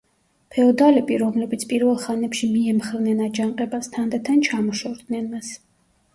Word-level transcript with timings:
ფეოდალები, 0.53 1.17
რომლებიც 1.23 1.65
პირველ 1.73 1.99
ხანებში 2.05 2.49
მიემხრნენ 2.55 3.23
აჯანყებას, 3.27 3.93
თანდათან 3.99 4.43
ჩამოშორდნენ 4.51 5.31
მას. 5.37 5.55